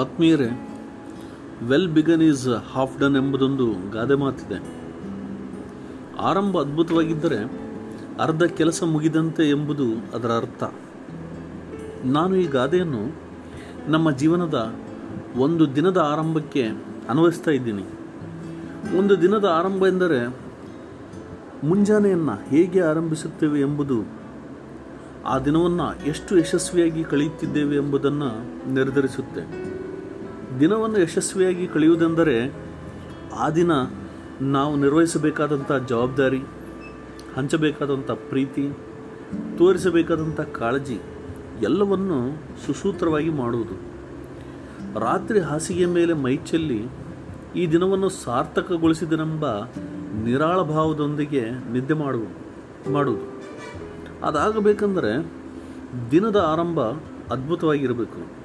ಆತ್ಮೀಯರೇ 0.00 0.70
well 1.68 1.88
begun 1.88 2.22
is 2.22 2.48
half 2.48 3.00
done 3.00 3.16
ಎಂಬುದೊಂದು 3.16 3.90
ಗಾದೆ 3.90 4.14
ಮಾತಿದೆ. 4.14 4.84
ಆರಂಭ 6.20 6.58
ಅದ್ಭುತವಾಗಿದ್ದರೆ 6.58 7.36
ಅರ್ಧ 8.20 8.42
ಕೆಲಸ 8.42 8.82
ಮುಗಿದಂತೆ 8.82 9.50
ಎಂಬುದು 9.50 9.84
ಅದರ 10.14 10.28
ಅರ್ಥ. 10.28 10.64
ನಾನು 12.04 12.36
ಈ 12.36 12.46
ಗಾದೆಯನ್ನು 12.46 13.14
ನಮ್ಮ 13.88 14.10
ಜೀವನದ 14.10 14.74
ಒಂದು 15.36 15.76
ದಿನದ 15.76 15.96
ಆರಂಭಕ್ಕೆ 15.96 16.62
ಅನ್ವಯಿಸ್ತಾ 17.08 17.50
ಇದ್ದೀನಿ. 17.50 17.84
ಒಂದು 18.98 19.22
ದಿನದ 19.22 19.44
ಆರಂಭ 19.44 19.86
ಎಂದರೆ 19.86 20.28
ಮುಂಜಾನೆಯನ್ನು 21.64 22.34
ಹೇಗೆ 22.48 22.80
ಆರಂಭಿಸುತ್ತೇವೆ 22.80 23.60
ಎಂಬುದು, 23.60 24.04
ಆ 25.24 25.38
ದಿನವನ್ನು 25.38 26.06
ಎಷ್ಟು 26.06 26.38
ಯಶಸ್ವಿಯಾಗಿ 26.38 27.04
ಕಳೆಯುತ್ತಿದ್ದೇವೆ 27.04 27.76
ಎಂಬುದನ್ನು 27.76 28.30
ನಿರ್ಧರಿಸುತ್ತೆ. 28.72 29.73
ದಿನವನ್ನು 30.60 31.00
ಯಶಸ್ವಿಯಾಗಿ 31.00 31.66
ಕಳೆಯುವುದೆಂದರೆ 31.66 32.54
ಆ 33.36 33.50
ದಿನ 33.50 33.70
ನಾವು 34.40 34.76
ನಿರ್ವಹಿಸಬೇಕಾದಂಥ 34.76 35.72
ಜವಾಬ್ದಾರಿ, 35.88 36.42
ಹಂಚಬೇಕಾದಂಥ 37.36 38.10
ಪ್ರೀತಿ, 38.10 38.68
ತೋರಿಸಬೇಕಾದಂಥ 39.58 40.40
ಕಾಳಜಿ 40.40 40.98
ಎಲ್ಲವನ್ನು 41.62 42.30
ಸುಸೂತ್ರವಾಗಿ 42.66 43.28
ಮಾಡುವುದು. 43.28 43.74
ರಾತ್ರಿ 45.00 45.40
ಹಾಸಿಗೆ 45.40 45.86
ಮೇಲೆ 45.86 46.12
ಮೈಚೆಲ್ಲಿ 46.12 46.86
ಈ 47.56 47.66
ದಿನವನ್ನು 47.66 48.08
ಸಾರ್ಥಕಗೊಳಿಸಿದನೆಂಬ 48.08 49.60
ನಿರಾಳ 50.24 50.60
ಭಾವದೊಂದಿಗೆ 50.60 51.42
ನಿದ್ದೆ 51.72 51.94
ಮಾಡುವುದು 51.94 52.92
ಮಾಡುವುದು. 52.92 53.42
ಅದಾಗಬೇಕಂದರೆ 54.26 55.32
ದಿನದ 56.10 56.36
ಆರಂಭ 56.36 56.80
ಅದ್ಭುತವಾಗಿರಬೇಕು. 57.32 58.43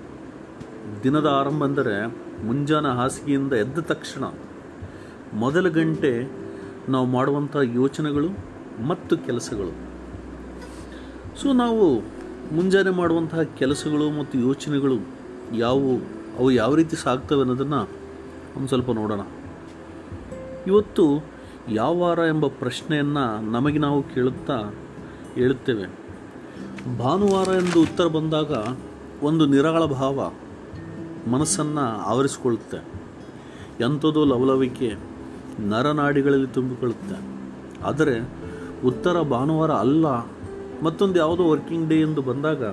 ದಿನದ 1.04 1.26
ಆರಂಭ 1.26 1.64
ಅಂದರೆ 1.64 2.08
ಮುಂಜಾನೆ 2.46 2.96
ಹಾಸಿಗೆಯಿಂದ 2.96 3.54
ಎದ್ದ 3.54 3.80
ತಕ್ಷಣ 3.80 4.24
ಮೊದಲ 5.34 5.68
ಗಂಟೆ 5.68 6.32
ನಾವು 6.90 7.06
ಮಾಡುವಂಥ 7.06 7.56
ಯೋಚನೆಗಳು 7.56 8.30
ಮತ್ತು 8.88 9.18
ಕೆಲಸಗಳು. 9.18 9.72
ಸೊ 11.42 11.54
ನಾವು 11.54 12.00
ಮುಂಜಾನೆ 12.56 12.90
ಮಾಡುವಂತಹ 12.90 13.42
ಕೆಲಸಗಳು 13.42 14.20
ಮತ್ತು 14.20 14.40
ಯೋಚನೆಗಳು 14.40 14.98
ಯಾವುವು 15.54 16.20
ಅವು 16.38 16.52
ಯಾವ 16.52 16.76
ರೀತಿ 16.76 16.96
ಸಾಗ್ತವೆ 16.96 17.40
ಅನ್ನೋದನ್ನು 17.40 17.82
ಒಂದು 18.58 18.68
ಸ್ವಲ್ಪ 18.68 18.92
ನೋಡೋಣ. 18.92 19.20
ಇವತ್ತು 20.68 21.26
ಯಾವ 21.70 22.00
ವಾರ 22.00 22.20
ಎಂಬ 22.20 22.46
ಪ್ರಶ್ನೆಯನ್ನು 22.48 23.52
ನಮಗೆ 23.52 23.80
ನಾವು 23.80 24.04
ಕೇಳುತ್ತಾ 24.04 24.74
ಹೇಳುತ್ತೇವೆ. 25.34 25.86
ಭಾನುವಾರ 26.98 27.48
ಎಂದು 27.48 27.82
ಉತ್ತರ 27.82 28.08
ಬಂದಾಗ 28.08 28.52
ಒಂದು 29.24 29.46
ನಿರಾಳ 29.46 29.86
ಭಾವ. 29.86 30.34
ಮನಸ್ಸನ್ನು 31.28 31.82
ಆವರಿಸಿಕೊಳ್ಳುತ್ತೆ. 31.82 32.78
ಎಂಥದೋ 33.80 34.26
ಲವಲವಿಕೆ 34.26 34.96
ನರನಾಡಿಗಳಲ್ಲಿ 35.60 36.48
ತುಂಬಿಕೊಳ್ಳುತ್ತೆ. 36.48 37.40
ಆದರೆ 37.84 38.30
ಉತ್ತರ 38.86 39.22
ಭಾನುವಾರ 39.22 39.72
ಅಲ್ಲ, 39.72 40.06
ಮತ್ತೊಂದು 40.84 41.20
ಯಾವುದೋ 41.20 41.44
ವರ್ಕಿಂಗ್ 41.44 41.90
ಡೇ 41.90 42.02
ಎಂದು 42.02 42.22
ಬಂದಾಗ 42.22 42.66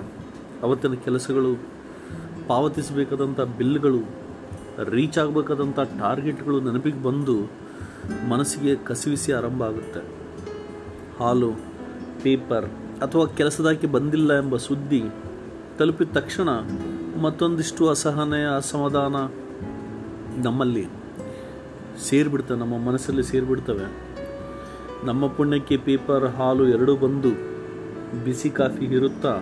ಅವತ್ತಿನ 0.62 0.94
ಕೆಲಸಗಳು, 0.94 1.62
ಪಾವತಿಸಬೇಕಾದಂಥ 2.48 3.40
ಬಿಲ್ಗಳು 3.40 4.00
ರೀಚ್ 4.84 5.18
ಆಗಬೇಕಾದಂಥ 5.18 5.80
ಟಾರ್ಗೆಟ್ಗಳು 5.80 6.60
ನೆನಪಿಗೆ 6.60 7.02
ಬಂದು 7.02 7.50
ಮನಸ್ಸಿಗೆ 8.28 8.76
ಕಸಿವಿಸಿ 8.76 9.32
ಆರಂಭ 9.32 9.62
ಆಗುತ್ತೆ. 9.62 10.00
ಹಾಲು 11.20 11.52
ಪೇಪರ್ 12.22 12.66
ಅಥವಾ 13.02 13.26
ಕೆಲಸದಾಕಿ 13.26 13.86
ಬಂದಿಲ್ಲ 13.86 14.32
ಎಂಬ 14.32 14.56
ಸುದ್ದಿ 14.56 15.04
ತಲುಪಿದ 15.78 16.08
ತಕ್ಷಣ 16.12 16.48
ಮತ್ತೊಂದಿಷ್ಟು 17.22 17.88
ಅಸಹನೆ 17.88 18.56
ಅಸಮಾಧಾನ 18.56 19.16
ನಮ್ಮಲ್ಲಿ 20.42 20.86
ಸೇರಿಬಿಡ್ತವೆ 22.08 22.58
ನಮ್ಮ 22.58 22.78
ಮನಸ್ಸಲ್ಲಿ 22.78 23.22
ಸೇರಿಬಿಡ್ತವೆ. 23.22 23.86
ನಮ್ಮ 25.06 25.26
ಪುಣ್ಯಕ್ಕೆ 25.26 25.76
ಪೇಪರ್ 25.76 26.24
ಹಾಲು 26.24 26.68
ಎರಡೂ 26.68 26.96
ಬಂದು 26.96 27.30
ಬಿಸಿ 28.24 28.50
ಕಾಫಿ 28.50 28.84
ಇರುತ್ತಾ? 28.84 29.40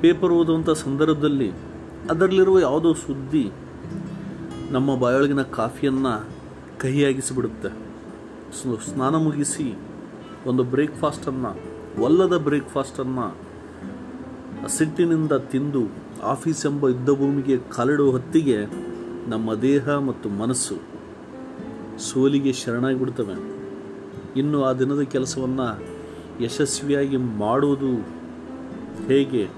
ಪೇಪರ್ 0.00 0.32
ಓದುವಂಥ 0.32 0.70
ಸಂದರ್ಭದಲ್ಲಿ 0.70 1.50
ಅದರಲ್ಲಿರುವ 2.10 2.58
ಯಾವುದೋ 2.58 2.92
ಸುದ್ದಿ 2.92 3.50
ನಮ್ಮ 4.70 4.98
ಬಾಯೊಳಗಿನ 4.98 5.42
ಕಾಫಿಯನ್ನು 5.42 6.28
ಕಹಿಯಾಗಿಸಿಬಿಡುತ್ತೆ. 6.80 7.68
ಸ್ನಾನ 8.90 9.16
ಮುಗಿಸಿ 9.16 9.78
ಒಂದು 10.46 10.64
ಬ್ರೇಕ್ಫಾಸ್ಟನ್ನು, 10.64 11.52
ಒಲ್ಲದ 12.02 12.36
ಬ್ರೇಕ್ಫಾಸ್ಟನ್ನು 12.36 13.36
ಸಿಟ್ಟಿನಿಂದ 14.68 15.32
ತಿಂದು 15.32 15.82
ಆಫೀಸ್ 16.22 16.66
ಎಂಬ 16.66 16.88
ಯುದ್ಧ 16.88 17.10
ಭೂಮಿಗೆ 17.10 17.58
ಕಾಲಿಡುವ 17.58 18.10
ಹೊತ್ತಿಗೆ 18.10 18.56
ನಮ್ಮ 19.28 19.54
ದೇಹ 19.54 19.90
ಮತ್ತು 19.90 20.28
ಮನಸ್ಸು 20.28 20.76
ಸೋಲಿಗೆ 21.98 22.52
ಶರಣಾಗಿಬಿಡ್ತವೆ 22.52 23.34
ಇನ್ನು 24.36 24.64
ಆ 24.64 24.72
ದಿನದ 24.72 25.02
ಕೆಲಸವನ್ನು 25.02 25.82
ಯಶಸ್ವಿಯಾಗಿ 26.44 27.16
ಮಾಡುವುದು 27.16 27.94
ಹೇಗೆ? 29.08 29.48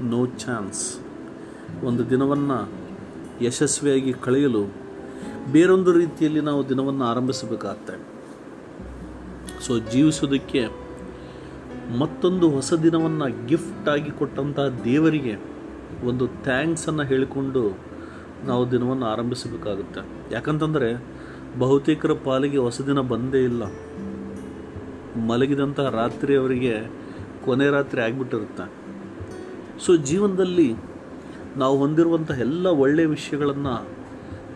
ನೋ 0.00 0.26
ಚಾನ್ಸ್ 0.26 1.00
ಒಂದು 1.84 2.10
ದಿನವನ್ನು 2.10 2.72
ಯಶಸ್ವಿಯಾಗಿ 3.44 4.12
ಕಳೆಯಲು 4.12 4.74
ಬೇರೊಂದು 5.52 5.92
ರೀತಿಯಲ್ಲಿ 5.92 6.40
ನಾವು 6.40 6.68
ದಿನವನ್ನು 6.68 7.04
ಆರಂಭಿಸಬೇಕಾಗತ್ತೆ 7.04 8.12
ಸೊ 9.60 9.78
ಜೀವಿಸೋದಕ್ಕೆ 9.78 10.81
ಮತ್ತೊಂದು 11.98 12.50
ಹೊಸ 12.50 12.74
ದಿನವನ್ನು 12.74 13.46
ಗಿಫ್ಟ್ 13.46 13.88
ಆಗಿ 13.88 14.10
ಕೊಟ್ಟಂತಹ 14.10 14.68
ದೇವರಿಗೆ 14.84 15.36
ಒಂದು 16.04 16.26
ಥ್ಯಾಂಕ್ಸನ್ನು 16.26 17.02
ಹೇಳಿಕೊಂಡು 17.02 17.78
ನಾವು 18.44 18.70
ದಿನವನ್ನು 18.70 19.06
ಆರಂಭಿಸಬೇಕಾಗುತ್ತೆ. 19.06 20.00
ಯಾಕಂತಂದರೆ, 20.34 21.04
ಬಹುತೇಕರ 21.58 22.12
ಪಾಲಿಗೆ 22.12 22.56
ಹೊಸ 22.56 22.80
ದಿನ 22.80 23.00
ಬಂದೇ 23.00 23.44
ಇಲ್ಲ. 23.44 23.62
ಮಲಗಿದಂತಹ 25.26 25.88
ರಾತ್ರಿ 25.88 26.36
ಅವರಿಗೆ 26.36 26.90
ಕೊನೆ 27.44 27.70
ರಾತ್ರಿ 27.70 28.00
ಆಗಿಬಿಟ್ಟಿರುತ್ತೆ. 28.00 28.70
ಸೊ 29.86 29.96
ಜೀವನದಲ್ಲಿ 29.96 30.74
ನಾವು 31.56 31.78
ಹೊಂದಿರುವಂಥ 31.78 32.30
ಎಲ್ಲ 32.30 32.66
ಒಳ್ಳೆಯ 32.66 33.06
ವಿಷಯಗಳನ್ನು 33.06 33.88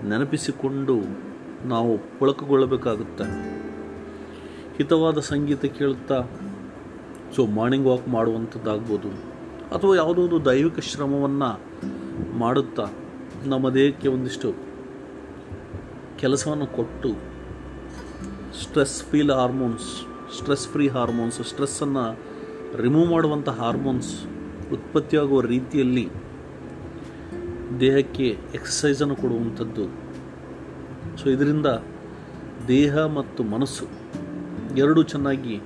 ನೆನಪಿಸಿಕೊಂಡು 0.09 1.01
ನಾವು 1.67 1.99
ಪೊಳಕುಗೊಳ್ಳಬೇಕಾಗುತ್ತೆ. 2.19 3.57
ಹಿತವಾದ 4.77 5.19
ಸಂಗೀತ 5.19 5.65
ಕೇಳುತ್ತಾ 5.65 6.25
ಸೊ 7.37 7.47
ಮಾರ್ನಿಂಗ್ 7.47 7.87
ವಾಕ್ 7.87 8.09
ಮಾಡುವಂಥದ್ದಾಗ್ಬೋದು 8.09 9.09
ಅಥವಾ 9.75 9.97
ಯಾವುದೋ 9.97 10.23
ಒಂದು 10.23 10.45
ದೈವಿಕ 10.45 10.79
ಶ್ರಮವನ್ನು 10.79 11.61
ಮಾಡುತ್ತಾ 12.39 12.87
ನಮ್ಮ 13.45 13.71
ದೇಹಕ್ಕೆ 13.71 14.09
ಒಂದಿಷ್ಟು 14.09 14.53
ಕೆಲಸವನ್ನು 16.19 16.67
ಕೊಟ್ಟು 16.67 17.11
stress 18.63 19.03
feel 19.03 19.31
hormones 19.31 19.85
stress 20.39 20.69
free 20.69 20.89
hormones 20.89 21.43
ಸ್ಟ್ರೆಸ್ಸನ್ನು 21.43 22.19
remove 22.77 23.11
ಮಾಡುವಂಥ 23.11 23.49
ಹಾರ್ಮೋನ್ಸ್ 23.49 24.27
ಉತ್ಪತ್ತಿಯಾಗುವ 24.73 25.41
ರೀತಿಯಲ್ಲಿ 25.41 26.09
ದೇಹಕ್ಕೆ 27.81 28.39
ಎಕ್ಸಸೈಸನ್ನು 28.55 29.17
ಕೊಡುವಂಥದ್ದು. 29.17 29.85
ಸೊ 31.19 31.31
ಇದರಿಂದ 31.31 31.67
ದೇಹ 32.69 32.99
ಮತ್ತು 32.99 33.43
ಮನಸ್ಸು 33.45 33.85
ಎರಡೂ 34.77 35.03
ಚೆನ್ನಾಗಿ 35.03 35.61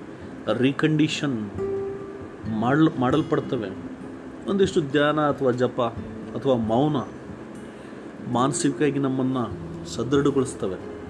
ರೀಕಂಡೀಷನ್ 0.59 1.51
ಮಾಡಲ್ 2.51 2.89
ಮಾಡಲ್ಪಡ್ತವೆ. 2.99 3.69
ಒಂದಿಷ್ಟು 4.51 4.81
ಧ್ಯಾನ 4.81 5.21
ಅಥವಾ 5.21 5.51
ಜಪ 5.51 5.81
ಅಥವಾ 6.34 6.56
ಮೌನ 6.56 6.97
ಮಾನಸಿಕವಾಗಿ 8.33 8.99
ನಮ್ಮನ್ನು 8.99 9.71
ಸದೃಢಗೊಳಿಸ್ತವೆ. 9.89 11.01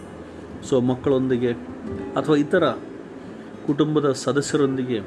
ಸೊ, 0.69 0.81
ಮಕ್ಕಳೊಂದಿಗೆ 0.81 1.53
ಅಥವಾ 2.17 2.37
ಇತರ 2.37 2.71
ಕುಟುಂಬದ 3.67 4.13
ಸದಸ್ಯರೊಂದಿಗೆ 4.13 5.01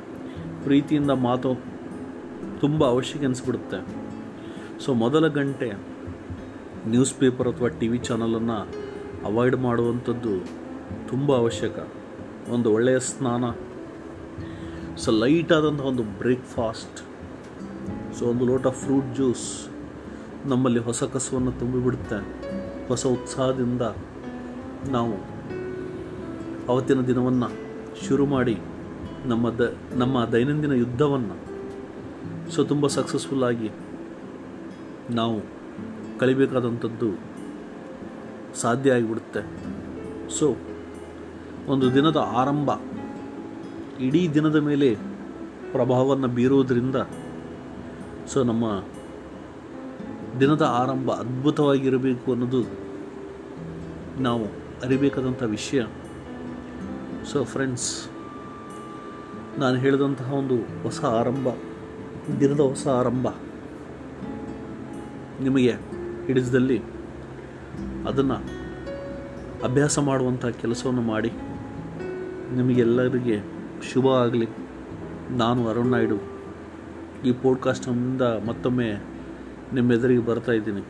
ಪ್ರೀತಿಯಿಂದ 0.63 1.11
ಮಾತು 1.11 1.55
ತುಂಬ 2.59 2.85
ಅವಶ್ಯಕ 2.85 3.23
ಅನಿಸ್ಬಿಡುತ್ತೆ 3.23 3.85
ಸೊ, 4.79 4.93
ಮೊದಲ 4.93 5.27
ಗಂಟೆ 5.27 5.71
ನ್ಯೂಸ್ 6.87 7.13
ಪೇಪರ್ 7.13 7.47
ಅಥವಾ 7.47 7.67
ಟಿ 7.67 7.87
ವಿ 7.87 7.97
ಚಾನಲನ್ನು 7.97 8.67
ಅವಾಯ್ಡ್ 9.25 9.55
ಮಾಡುವಂಥದ್ದು 9.55 10.45
ತುಂಬ 11.07 11.35
ಅವಶ್ಯಕ. 11.35 11.87
ಒಂದು 12.53 12.73
ಒಳ್ಳೆಯ 12.73 12.99
ಸ್ನಾನ 12.99 13.43
ಸೊ 14.97 15.11
ಲೈಟ್ 15.11 15.51
ಆದಂಥ 15.51 15.81
ಒಂದು 15.81 16.03
ಬ್ರೇಕ್ಫಾಸ್ಟ್ 16.03 16.99
ಸೊ 18.15 18.25
ಒಂದು 18.25 18.45
ಲೋಟ 18.45 18.67
ಫ್ರೂಟ್ 18.67 19.15
ಜ್ಯೂಸ್ 19.15 19.67
ನಮ್ಮಲ್ಲಿ 20.45 20.79
ಹೊಸ 20.79 21.03
ಕಸವನ್ನು 21.03 21.51
ತುಂಬಿಬಿಡುತ್ತೆ. 21.51 22.19
ಹೊಸ 22.87 23.07
ಉತ್ಸಾಹದಿಂದ 23.07 23.81
ನಾವು 24.89 25.13
ಅವತ್ತಿನ 26.69 27.01
ದಿನವನ್ನು 27.01 27.49
ಶುರು 28.05 28.25
ಮಾಡಿ 28.25 28.59
ನಮ್ಮ 29.25 29.49
ದ, 29.49 29.75
ನಮ್ಮ 29.95 30.25
ದೈನಂದಿನ 30.25 30.71
ಯುದ್ಧವನ್ನು 30.71 31.53
ಸೊ, 32.51 32.63
ತುಂಬ 32.63 32.87
ಸಕ್ಸಸ್ಫುಲ್ಲಾಗಿ 32.87 33.71
ನಾವು 35.09 35.41
ಕಲಿಬೇಕಾದಂಥದ್ದು 36.19 37.19
ಸಾಧ್ಯ 38.55 38.91
ಆಗಿಬಿಡುತ್ತೆ. 38.91 39.39
ಸೊ 40.29 40.55
ಒಂದು 41.67 41.93
ದಿನದ 41.93 42.17
ಆರಂಭ 42.17 42.69
ಇಡೀ 43.99 44.29
ದಿನದ 44.29 44.55
ಮೇಲೆ 44.55 44.95
ಪ್ರಭಾವವನ್ನು 45.71 46.27
ಬೀರುವುದರಿಂದ 46.27 46.95
ಸೊ 48.27 48.43
ನಮ್ಮ 48.43 48.83
ದಿನದ 50.39 50.61
ಆರಂಭ 50.61 51.11
ಅದ್ಭುತವಾಗಿರಬೇಕು 51.11 52.31
ಅನ್ನೋದು 52.31 52.63
ನಾವು 54.21 54.45
ಅರಿಬೇಕಾದಂಥ 54.83 55.43
ವಿಷಯ. 55.43 55.83
ಸೊ 57.25 57.43
ಫ್ರೆಂಡ್ಸ್ 57.43 58.09
ನಾನು 59.57 59.75
ಹೇಳಿದಂತಹ 59.75 60.33
ಒಂದು 60.33 60.83
ಹೊಸ 60.83 61.05
ಆರಂಭ, 61.05 61.47
ದಿನದ 62.39 62.59
ಹೊಸ 62.59 62.87
ಆರಂಭ 62.87 63.27
ನಿಮಗೆ 65.41 65.71
ಹಿಡಿಸಿದಲ್ಲಿ 66.25 66.81
ಅದನ್ನು 68.07 68.33
ಅಭ್ಯಾಸ 69.63 69.99
ಮಾಡುವಂಥ 69.99 70.45
ಕೆಲಸವನ್ನು 70.45 71.01
ಮಾಡಿ 71.01 71.31
ನಿಮಗೆಲ್ಲರಿಗೆ 72.55 73.52
ಶುಭ 73.91 74.07
ಆಗಲಿ. 74.07 74.47
ನಾನು 75.31 75.67
ಅರುಣ್ 75.67 75.87
ನಾಯ್ಡು. 75.87 76.15
ಈ 77.25 77.31
ಪಾಡ್ಕಾಸ್ಟ್ನಿಂದ 77.31 78.21
ಮತ್ತೊಮ್ಮೆ 78.21 78.93
ನಿಮ್ಮೆದುರಿಗೆ 79.73 80.21
ಬರ್ತಾ 80.21 80.51
ಇದ್ದೀನಿ. 80.51 80.81